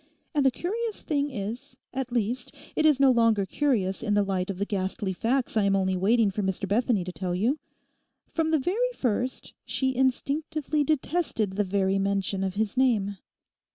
And 0.33 0.43
the 0.43 0.49
curious 0.49 1.03
thing 1.03 1.29
is—at 1.29 2.11
least, 2.11 2.55
it 2.75 2.87
is 2.87 2.99
no 2.99 3.11
longer 3.11 3.45
curious 3.45 4.01
in 4.01 4.15
the 4.15 4.23
light 4.23 4.49
of 4.49 4.57
the 4.57 4.65
ghastly 4.65 5.13
facts 5.13 5.55
I 5.55 5.61
am 5.65 5.75
only 5.75 5.95
waiting 5.95 6.31
for 6.31 6.41
Mr 6.41 6.67
Bethany 6.67 7.03
to 7.03 7.11
tell 7.11 7.35
you—from 7.35 8.49
the 8.49 8.57
very 8.57 8.91
first 8.95 9.53
she 9.63 9.95
instinctively 9.95 10.83
detested 10.83 11.51
the 11.51 11.63
very 11.63 11.99
mention 11.99 12.43
of 12.43 12.55
his 12.55 12.75
name. 12.75 13.17